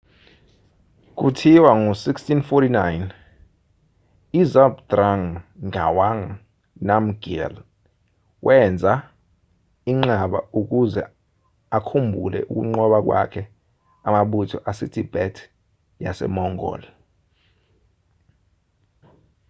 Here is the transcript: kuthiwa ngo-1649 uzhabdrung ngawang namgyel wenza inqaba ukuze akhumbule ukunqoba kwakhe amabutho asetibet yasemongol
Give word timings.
kuthiwa 1.17 1.71
ngo-1649 1.81 2.79
uzhabdrung 4.41 5.25
ngawang 5.67 6.21
namgyel 6.87 7.53
wenza 8.45 8.93
inqaba 9.91 10.39
ukuze 10.59 11.01
akhumbule 11.77 12.39
ukunqoba 12.51 12.97
kwakhe 13.07 13.43
amabutho 14.07 14.57
asetibet 14.71 15.35
yasemongol 16.03 16.81